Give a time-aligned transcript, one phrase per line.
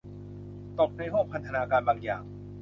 [0.79, 2.23] ตกในห้วงพันธนาการบางอย่าง